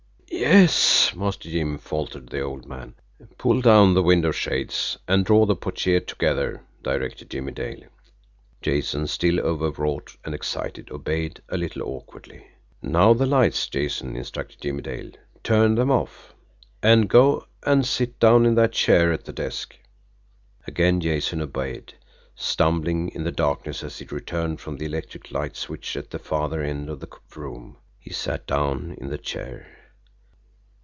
[0.33, 2.95] "Yes Master Jim," faltered the old man.
[3.37, 7.83] "Pull down the window shades and draw the portiere together," directed Jimmie Dale.
[8.61, 12.47] Jason, still overwrought and excited, obeyed a little awkwardly.
[12.81, 15.11] "Now the lights, Jason," instructed Jimmie Dale.
[15.43, 16.33] "Turn them off,
[16.81, 19.75] and go and sit down in that chair at the desk."
[20.65, 21.93] Again Jason obeyed,
[22.35, 26.61] stumbling in the darkness as he returned from the electric light switch at the farther
[26.63, 27.77] end of the room.
[27.99, 29.67] He sat down in the chair.